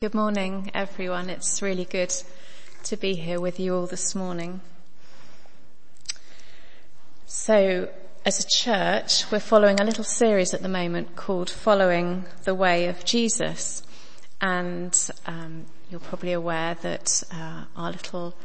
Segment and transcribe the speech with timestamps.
[0.00, 1.28] Good morning, everyone.
[1.28, 2.14] It's really good
[2.84, 4.60] to be here with you all this morning.
[7.26, 7.90] So,
[8.24, 12.86] as a church, we're following a little series at the moment called Following the Way
[12.86, 13.82] of Jesus.
[14.40, 18.36] And um, you're probably aware that uh, our little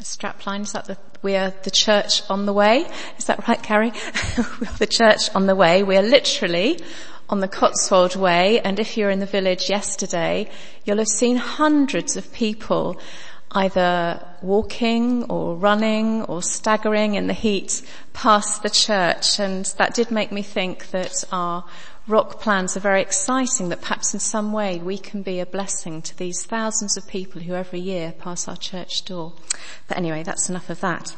[0.00, 2.86] strapline is that the, we are the church on the way.
[3.18, 3.90] Is that right, Carrie?
[4.60, 5.82] we are the church on the way.
[5.82, 6.78] We are literally
[7.30, 10.50] on the Cotswold Way, and if you're in the village yesterday,
[10.84, 13.00] you'll have seen hundreds of people
[13.52, 17.82] either walking or running or staggering in the heat
[18.12, 21.64] past the church, and that did make me think that our
[22.08, 26.02] rock plans are very exciting, that perhaps in some way we can be a blessing
[26.02, 29.32] to these thousands of people who every year pass our church door.
[29.86, 31.14] But anyway, that's enough of that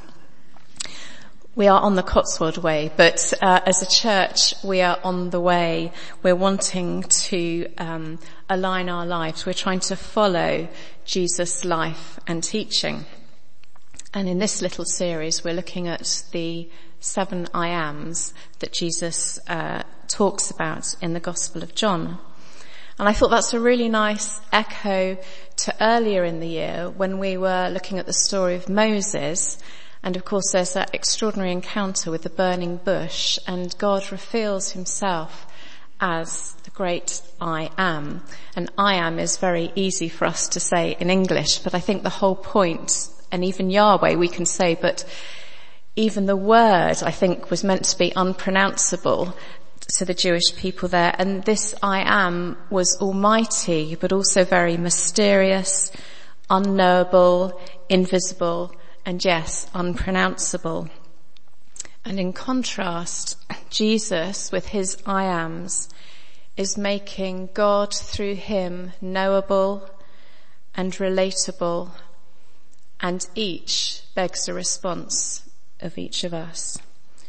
[1.54, 5.40] we are on the Cotswold way, but uh, as a church, we are on the
[5.40, 5.92] way.
[6.22, 9.44] We're wanting to um, align our lives.
[9.44, 10.68] We're trying to follow
[11.04, 13.04] Jesus' life and teaching.
[14.14, 19.82] And in this little series, we're looking at the seven I ams that Jesus uh,
[20.08, 22.18] talks about in the Gospel of John.
[22.98, 25.18] And I thought that's a really nice echo
[25.56, 29.58] to earlier in the year when we were looking at the story of Moses
[30.02, 35.46] and of course there's that extraordinary encounter with the burning bush and God reveals himself
[36.02, 38.24] as the great I am.
[38.56, 42.02] And I am is very easy for us to say in English, but I think
[42.02, 45.04] the whole point, and even Yahweh we can say, but
[45.94, 49.34] even the word I think was meant to be unpronounceable
[49.96, 51.14] to the Jewish people there.
[51.16, 55.92] And this I am was almighty, but also very mysterious,
[56.50, 60.88] unknowable, invisible, and yes, unpronounceable.
[62.04, 63.36] And in contrast,
[63.70, 65.88] Jesus with his I ams
[66.56, 69.88] is making God through him knowable
[70.74, 71.90] and relatable
[73.00, 75.48] and each begs a response
[75.80, 76.78] of each of us.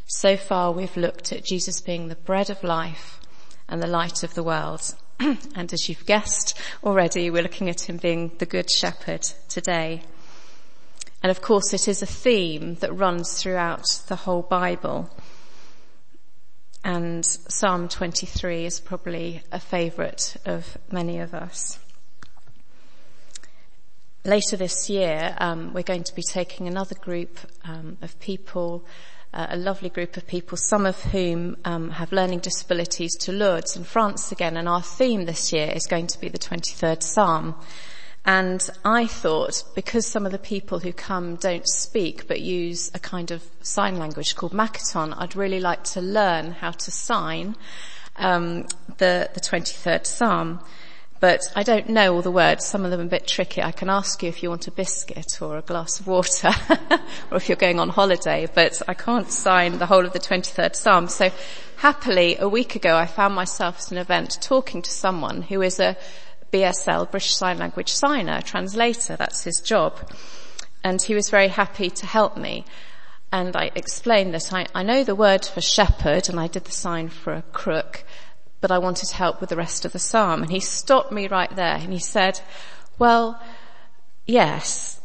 [0.06, 3.20] So far we've looked at Jesus being the bread of life
[3.68, 4.96] and the light of the world.
[5.20, 10.04] and as you've guessed already, we're looking at him being the good shepherd today.
[11.24, 15.10] And of course it is a theme that runs throughout the whole Bible.
[16.84, 21.80] And Psalm 23 is probably a favourite of many of us.
[24.26, 28.86] Later this year, um, we're going to be taking another group um, of people,
[29.34, 33.78] uh, a lovely group of people, some of whom um, have learning disabilities, to Lourdes
[33.78, 34.58] in France again.
[34.58, 37.56] And our theme this year is going to be the 23rd Psalm.
[38.26, 43.00] And I thought, because some of the people who come don't speak but use a
[43.00, 47.56] kind of sign language called Makaton, I'd really like to learn how to sign
[48.16, 48.64] um,
[48.98, 50.62] the, the 23rd Psalm.
[51.20, 52.66] But I don't know all the words.
[52.66, 53.62] Some of them are a bit tricky.
[53.62, 56.52] I can ask you if you want a biscuit or a glass of water
[57.32, 60.76] or if you're going on holiday, but I can't sign the whole of the 23rd
[60.76, 61.08] Psalm.
[61.08, 61.30] So
[61.78, 65.80] happily, a week ago, I found myself at an event talking to someone who is
[65.80, 65.96] a
[66.54, 70.00] BSL, British Sign Language signer, translator, that's his job.
[70.84, 72.66] And he was very happy to help me.
[73.32, 76.72] And I explained that I, I know the word for shepherd and I did the
[76.72, 78.04] sign for a crook,
[78.62, 80.44] but I wanted help with the rest of the psalm.
[80.44, 82.40] And he stopped me right there and he said,
[83.00, 83.42] well,
[84.28, 85.02] yes,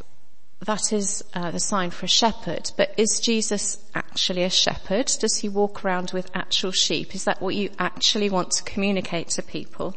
[0.66, 5.06] that is uh, the sign for a shepherd, but is Jesus actually a shepherd?
[5.18, 7.14] Does he walk around with actual sheep?
[7.14, 9.94] Is that what you actually want to communicate to people?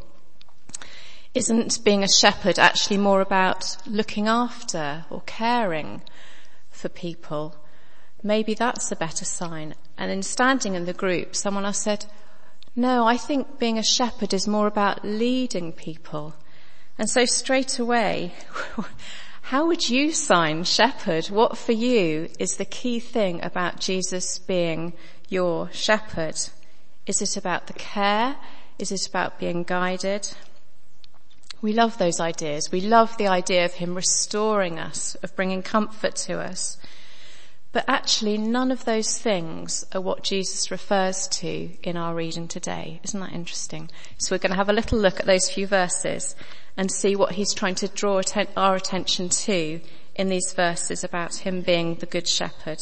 [1.33, 6.01] Isn't being a shepherd actually more about looking after or caring
[6.69, 7.55] for people?
[8.21, 9.75] Maybe that's a better sign.
[9.97, 12.05] And in standing in the group, someone else said,
[12.75, 16.35] no, I think being a shepherd is more about leading people.
[16.97, 18.33] And so straight away,
[19.43, 21.27] how would you sign shepherd?
[21.27, 24.93] What for you is the key thing about Jesus being
[25.27, 26.35] your shepherd?
[27.05, 28.37] Is it about the care?
[28.79, 30.33] Is it about being guided?
[31.61, 32.71] We love those ideas.
[32.71, 36.77] We love the idea of him restoring us, of bringing comfort to us.
[37.71, 42.99] But actually none of those things are what Jesus refers to in our reading today.
[43.03, 43.89] Isn't that interesting?
[44.17, 46.35] So we're going to have a little look at those few verses
[46.75, 48.21] and see what he's trying to draw
[48.57, 49.79] our attention to
[50.15, 52.81] in these verses about him being the good shepherd.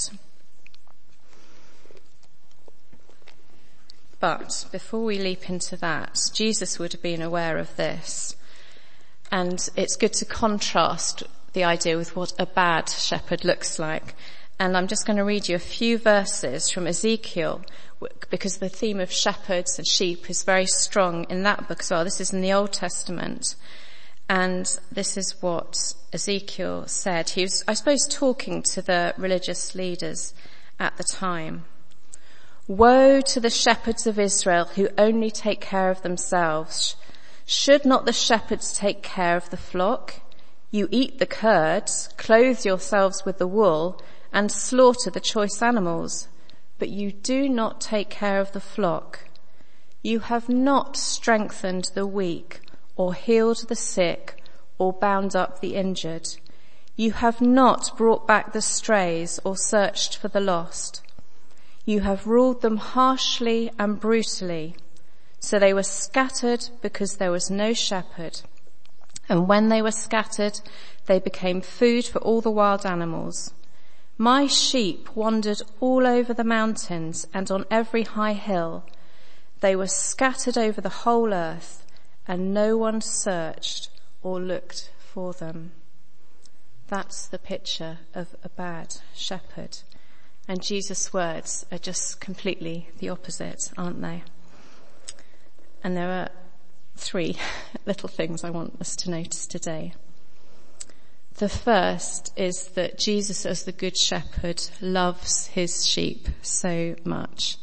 [4.20, 8.36] But before we leap into that, Jesus would have been aware of this.
[9.31, 11.24] And it's good to contrast
[11.54, 14.16] the idea with what a bad shepherd looks like.
[14.60, 17.62] And I'm just going to read you a few verses from Ezekiel
[18.30, 22.04] because the theme of shepherds and sheep is very strong in that book as well.
[22.04, 23.56] This is in the Old Testament.
[24.30, 27.30] And this is what Ezekiel said.
[27.31, 30.34] He was, I suppose, talking to the religious leaders
[30.80, 31.66] at the time.
[32.68, 36.96] Woe to the shepherds of Israel who only take care of themselves.
[37.51, 40.22] Should not the shepherds take care of the flock?
[40.69, 44.00] You eat the curds, clothe yourselves with the wool,
[44.31, 46.28] and slaughter the choice animals,
[46.78, 49.22] but you do not take care of the flock.
[50.04, 52.62] You have not strengthened the weak,
[52.96, 54.44] or healed the sick,
[54.78, 56.28] or bound up the injured.
[56.95, 61.02] You have not brought back the strays, or searched for the lost.
[61.84, 64.75] You have ruled them harshly and brutally.
[65.40, 68.42] So they were scattered because there was no shepherd.
[69.28, 70.60] And when they were scattered,
[71.06, 73.54] they became food for all the wild animals.
[74.18, 78.84] My sheep wandered all over the mountains and on every high hill.
[79.62, 81.86] They were scattered over the whole earth
[82.28, 83.90] and no one searched
[84.22, 85.72] or looked for them.
[86.88, 89.78] That's the picture of a bad shepherd.
[90.48, 94.24] And Jesus' words are just completely the opposite, aren't they?
[95.84, 96.30] And there are
[96.96, 97.38] three
[97.86, 99.94] little things I want us to notice today.
[101.38, 107.58] The first is that Jesus as the good shepherd loves his sheep so much.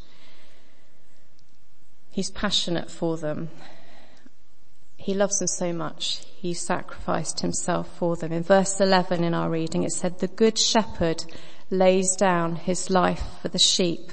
[2.09, 3.49] He's passionate for them.
[4.95, 8.33] He loves them so much, he sacrificed himself for them.
[8.33, 11.23] In verse 11 in our reading it said, the good shepherd
[11.69, 14.11] lays down his life for the sheep.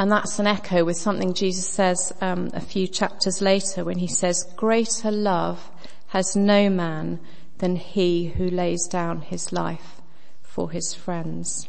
[0.00, 4.06] And that's an echo with something Jesus says um, a few chapters later when he
[4.06, 5.70] says, greater love
[6.06, 7.20] has no man
[7.58, 10.00] than he who lays down his life
[10.40, 11.68] for his friends.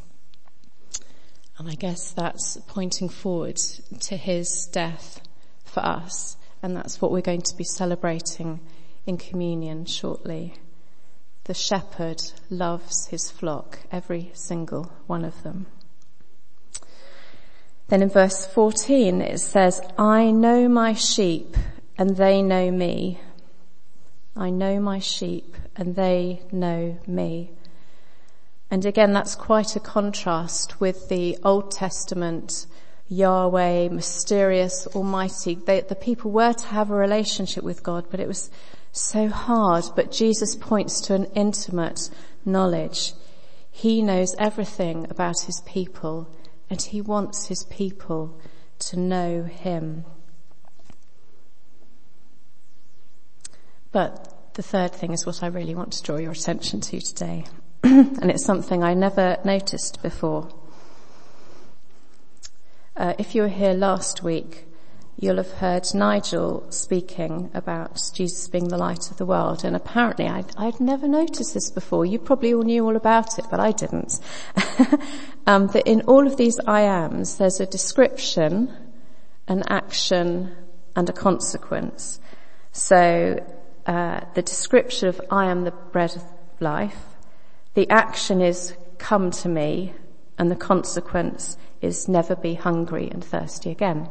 [1.58, 5.20] And I guess that's pointing forward to his death
[5.66, 6.38] for us.
[6.64, 8.62] And that's what we're going to be celebrating
[9.06, 10.54] in communion shortly.
[11.44, 15.66] The shepherd loves his flock, every single one of them.
[17.92, 21.58] Then in verse 14 it says, I know my sheep
[21.98, 23.20] and they know me.
[24.34, 27.52] I know my sheep and they know me.
[28.72, 32.66] And again, that's quite a contrast with the Old Testament
[33.10, 35.56] Yahweh, mysterious, almighty.
[35.56, 38.50] They, the people were to have a relationship with God, but it was
[38.94, 42.10] so hard, but Jesus points to an intimate
[42.46, 43.12] knowledge.
[43.70, 46.30] He knows everything about his people
[46.72, 48.40] and he wants his people
[48.80, 50.06] to know him.
[53.92, 57.44] But the third thing is what I really want to draw your attention to today.
[57.84, 60.48] and it's something I never noticed before.
[62.96, 64.66] Uh, if you were here last week,
[65.22, 69.64] you'll have heard Nigel speaking about Jesus being the light of the world.
[69.64, 72.08] And apparently I'd, I'd never noticed this before.
[72.08, 74.20] You probably all knew all about it, but I didn't.
[75.48, 78.76] um, that in all of these I ams, there's a description,
[79.48, 80.56] an action,
[80.96, 82.20] and a consequence.
[82.72, 83.46] So
[83.86, 86.24] uh, the description of I am the bread of
[86.60, 86.98] life,
[87.76, 89.94] the action is come to me,
[90.40, 94.10] and the consequence is never be hungry and thirsty again.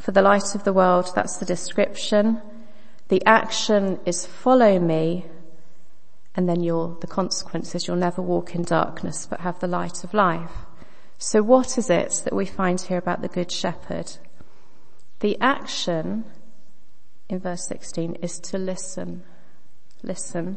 [0.00, 2.40] For the light of the world, that's the description.
[3.08, 5.26] The action is follow me,
[6.34, 10.02] and then you'll, the consequence is you'll never walk in darkness, but have the light
[10.02, 10.64] of life.
[11.18, 14.16] So what is it that we find here about the Good Shepherd?
[15.18, 16.24] The action
[17.28, 19.22] in verse 16 is to listen.
[20.02, 20.56] Listen.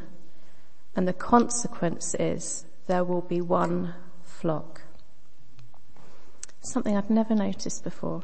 [0.96, 4.84] And the consequence is there will be one flock.
[6.62, 8.24] Something I've never noticed before.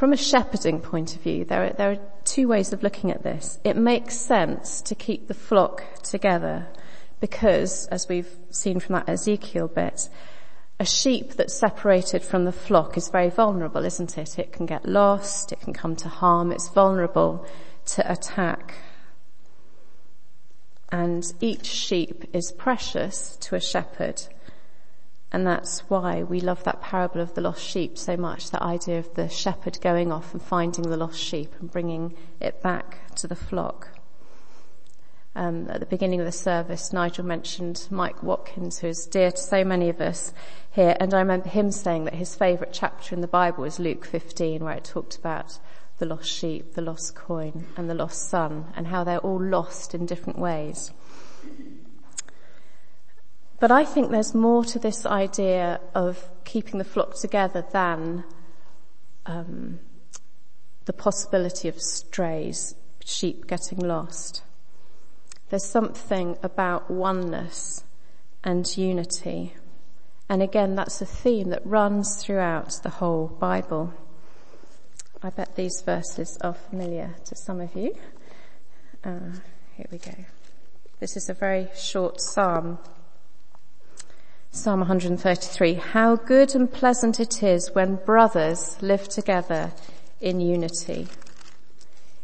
[0.00, 3.22] From a shepherding point of view, there are, there are two ways of looking at
[3.22, 3.58] this.
[3.64, 6.68] It makes sense to keep the flock together
[7.20, 10.08] because, as we've seen from that Ezekiel bit,
[10.78, 14.38] a sheep that's separated from the flock is very vulnerable, isn't it?
[14.38, 17.44] It can get lost, it can come to harm, it's vulnerable
[17.88, 18.76] to attack.
[20.90, 24.22] And each sheep is precious to a shepherd
[25.32, 28.98] and that's why we love that parable of the lost sheep so much, that idea
[28.98, 33.28] of the shepherd going off and finding the lost sheep and bringing it back to
[33.28, 33.90] the flock.
[35.36, 39.38] Um, at the beginning of the service, Nigel mentioned Mike Watkins, who is dear to
[39.38, 40.34] so many of us
[40.72, 44.04] here, and I remember him saying that his favourite chapter in the Bible is Luke
[44.04, 45.60] 15, where it talked about
[45.98, 49.94] the lost sheep, the lost coin, and the lost son, and how they're all lost
[49.94, 50.92] in different ways.
[53.60, 58.24] But I think there's more to this idea of keeping the flock together than
[59.26, 59.80] um,
[60.86, 62.74] the possibility of strays.
[63.04, 64.42] sheep getting lost.
[65.50, 67.84] There's something about oneness
[68.42, 69.54] and unity.
[70.28, 73.92] And again, that's a theme that runs throughout the whole Bible.
[75.22, 77.94] I bet these verses are familiar to some of you.
[79.04, 79.32] Uh,
[79.76, 80.14] here we go.
[80.98, 82.78] This is a very short psalm.
[84.52, 85.74] Psalm 133.
[85.74, 89.70] How good and pleasant it is when brothers live together
[90.20, 91.06] in unity.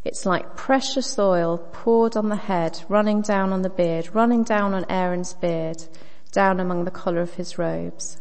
[0.04, 4.74] It's like precious oil poured on the head, running down on the beard, running down
[4.74, 5.84] on Aaron's beard,
[6.32, 8.18] down among the collar of his robes.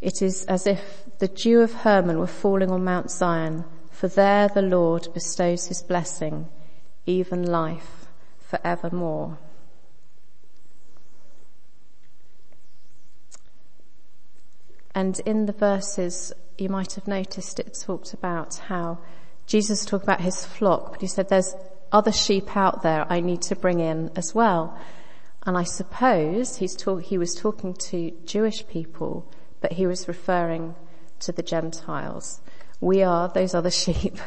[0.00, 4.48] It is as if the dew of Hermon were falling on Mount Zion, for there
[4.48, 6.48] the Lord bestows his blessing,
[7.06, 8.06] even life
[8.40, 9.38] forevermore.
[14.94, 18.98] And in the verses, you might have noticed it talked about how
[19.46, 21.54] Jesus talked about his flock, but he said there's
[21.92, 24.78] other sheep out there I need to bring in as well.
[25.46, 29.30] And I suppose he's talk, he was talking to Jewish people,
[29.60, 30.74] but he was referring
[31.20, 32.40] to the Gentiles.
[32.80, 34.18] We are those other sheep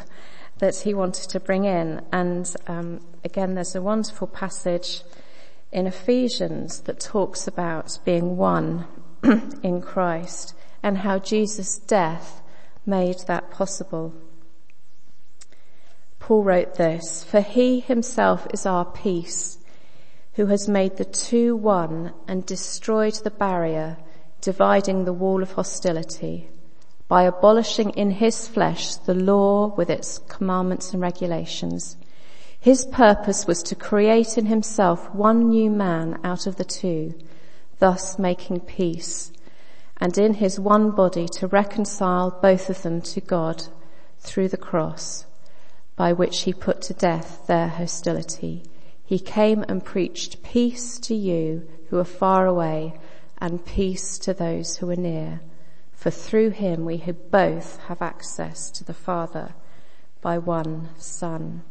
[0.58, 2.04] that he wanted to bring in.
[2.12, 5.02] And um, again, there's a wonderful passage
[5.72, 8.86] in Ephesians that talks about being one
[9.62, 12.42] in Christ and how Jesus' death
[12.84, 14.14] made that possible.
[16.18, 19.58] Paul wrote this, for he himself is our peace
[20.34, 23.96] who has made the two one and destroyed the barrier
[24.40, 26.48] dividing the wall of hostility
[27.08, 31.96] by abolishing in his flesh the law with its commandments and regulations.
[32.58, 37.14] His purpose was to create in himself one new man out of the two,
[37.78, 39.32] thus making peace,
[39.96, 43.64] and in his one body to reconcile both of them to God
[44.18, 45.26] through the cross,
[45.96, 48.64] by which he put to death their hostility
[49.04, 52.94] he came and preached peace to you who are far away
[53.38, 55.40] and peace to those who are near.
[55.92, 56.96] For through him we
[57.30, 59.54] both have access to the Father
[60.22, 61.62] by one Son.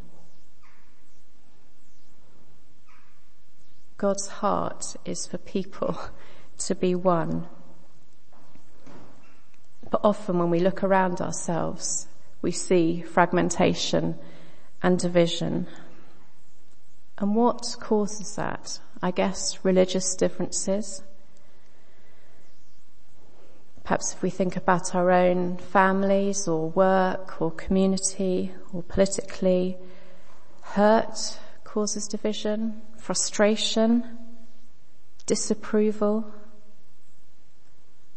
[4.04, 5.98] God's heart is for people
[6.58, 7.48] to be one.
[9.90, 12.10] But often when we look around ourselves,
[12.42, 14.20] we see fragmentation
[14.82, 15.68] and division
[17.18, 18.78] and what causes that?
[19.02, 21.02] I guess religious differences.
[23.86, 29.78] Perhaps if we think about our own families or work or community or politically,
[30.62, 34.18] hurt causes division, frustration,
[35.26, 36.26] disapproval,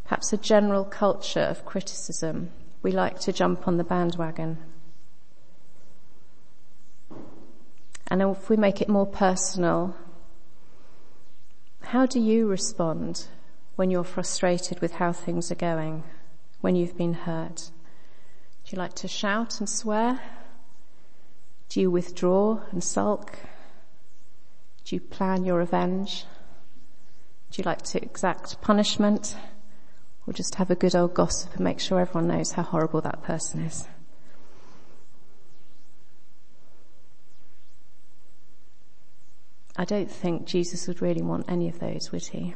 [0.05, 2.51] perhaps a general culture of criticism.
[2.83, 4.59] We like to jump on the bandwagon.
[8.07, 9.97] And if we make it more personal,
[11.83, 13.27] how do you respond
[13.75, 16.05] when you're frustrated with how things are going,
[16.61, 17.73] when you've been hurt?
[18.65, 20.21] Do you like to shout and swear?
[21.71, 23.41] Do you withdraw and sulk?
[24.87, 26.25] Do you plan your revenge?
[27.51, 29.37] Do you like to exact punishment?
[30.27, 33.25] Or just have a good old gossip and make sure everyone knows how horrible that
[33.25, 33.89] person is?
[39.77, 42.55] I don't think Jesus would really want any of those, would he?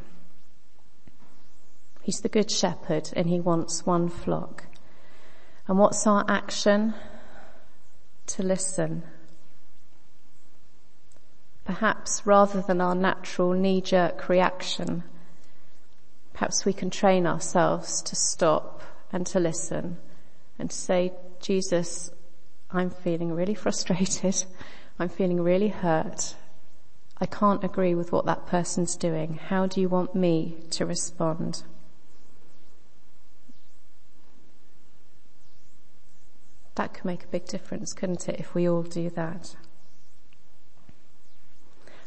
[2.03, 4.67] He's the good shepherd and he wants one flock.
[5.67, 6.95] And what's our action?
[8.29, 9.03] To listen.
[11.65, 15.05] Perhaps rather than our natural knee-jerk reaction,
[16.33, 19.99] perhaps we can train ourselves to stop and to listen
[20.59, 22.11] and to say, Jesus,
[22.71, 24.45] I'm feeling really frustrated.
[24.99, 26.35] I'm feeling really hurt.
[27.19, 29.35] I can't agree with what that person's doing.
[29.35, 31.65] How do you want me to respond?
[36.77, 39.55] That could make a big difference, couldn't it, if we all do that?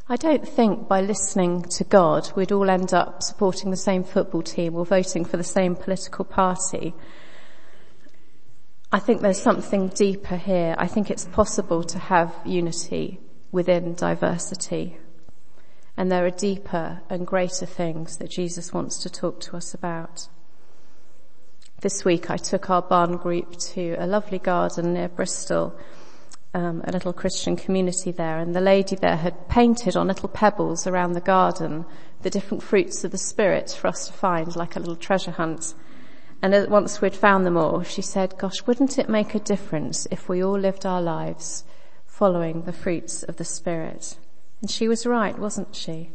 [0.10, 4.42] I don't think by listening to God we'd all end up supporting the same football
[4.42, 6.94] team or voting for the same political party.
[8.92, 10.76] I think there's something deeper here.
[10.78, 13.22] I think it's possible to have unity
[13.54, 14.98] within diversity.
[15.96, 20.28] And there are deeper and greater things that Jesus wants to talk to us about.
[21.80, 25.74] This week I took our barn group to a lovely garden near Bristol,
[26.54, 30.86] um, a little Christian community there, and the lady there had painted on little pebbles
[30.86, 31.86] around the garden
[32.22, 35.74] the different fruits of the Spirit for us to find, like a little treasure hunt.
[36.42, 40.28] And once we'd found them all, she said, gosh, wouldn't it make a difference if
[40.28, 41.64] we all lived our lives
[42.14, 44.18] following the fruits of the Spirit.
[44.62, 46.12] And she was right, wasn't she?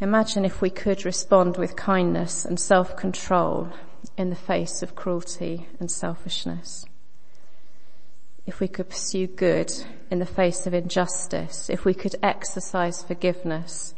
[0.00, 3.70] Imagine if we could respond with kindness and self-control
[4.18, 6.84] in the face of cruelty and selfishness.
[8.50, 9.72] If we could pursue good
[10.10, 13.94] in the face of injustice, if we could exercise forgiveness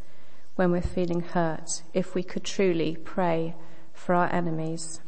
[0.57, 3.55] when we're feeling hurt, if we could truly pray
[3.95, 5.01] for our enemies.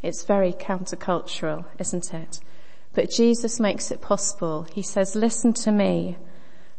[0.00, 2.38] It's very countercultural, isn't it?
[2.94, 4.68] But Jesus makes it possible.
[4.72, 6.18] He says, listen to me,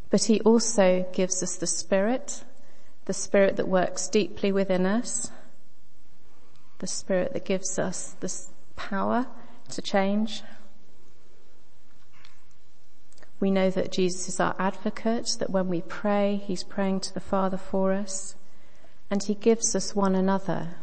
[0.08, 2.44] but he also gives us the spirit
[3.04, 5.30] the spirit that works deeply within us,
[6.78, 9.26] the spirit that gives us this power
[9.68, 10.42] to change.
[13.40, 17.20] We know that Jesus is our advocate, that when we pray, he's praying to the
[17.20, 18.36] Father for us,
[19.10, 20.76] and he gives us one another.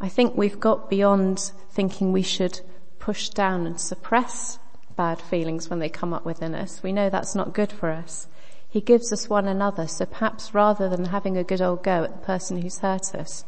[0.00, 2.60] I think we've got beyond thinking we should
[2.98, 4.58] push down and suppress
[4.96, 6.82] bad feelings when they come up within us.
[6.82, 8.28] We know that's not good for us.
[8.68, 9.86] He gives us one another.
[9.86, 13.44] So perhaps rather than having a good old go at the person who's hurt us,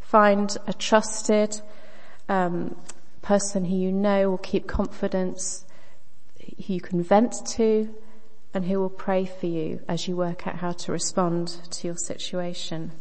[0.00, 1.60] find a trusted
[2.28, 2.76] um,
[3.22, 5.64] person who you know will keep confidence,
[6.56, 7.94] who you can vent to,
[8.54, 11.96] and who will pray for you as you work out how to respond to your
[11.96, 12.92] situation.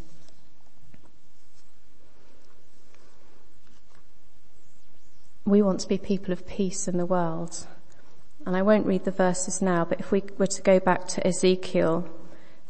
[5.45, 7.67] We want to be people of peace in the world.
[8.45, 11.27] And I won't read the verses now, but if we were to go back to
[11.27, 12.09] Ezekiel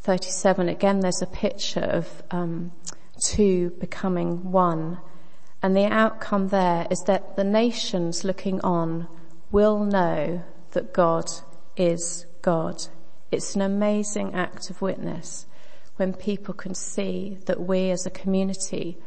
[0.01, 2.71] 37, again there's a picture of um,
[3.23, 4.99] two becoming one.
[5.61, 9.07] And the outcome there is that the nations looking on
[9.51, 11.25] will know that God
[11.77, 12.87] is God.
[13.31, 15.45] It's an amazing act of witness
[15.97, 18.97] when people can see that we as a community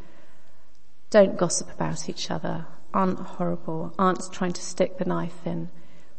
[1.11, 5.69] don't gossip about each other, aren't horrible, aren't trying to stick the knife in,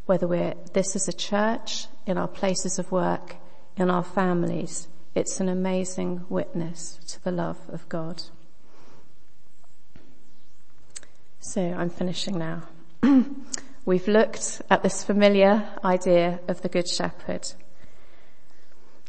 [0.05, 3.35] whether we're this is a church, in our places of work,
[3.77, 8.23] in our families, it's an amazing witness to the love of God.
[11.39, 12.63] So I'm finishing now.
[13.87, 17.51] We've looked at this familiar idea of the Good Shepherd.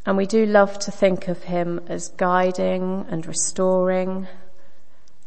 [0.05, 4.27] And we do love to think of him as guiding and restoring,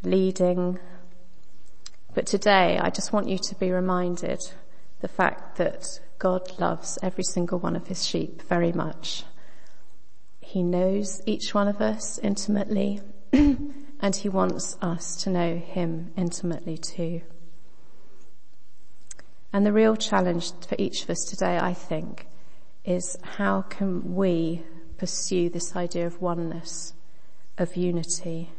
[0.03, 0.77] leading.
[2.13, 4.39] But today I just want you to be reminded
[5.01, 9.23] the fact that God loves every single one of his sheep very much.
[10.41, 13.01] He knows each one of us intimately
[13.33, 17.21] and he wants us to know him intimately too.
[19.51, 22.27] And the real challenge for each of us today, I think,
[22.85, 24.63] is how can we
[24.97, 26.93] pursue this idea of oneness,
[27.57, 28.51] of unity?